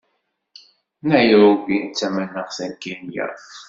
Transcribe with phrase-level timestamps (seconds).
[1.07, 3.27] Nayṛubi d tamanaxt n Kinya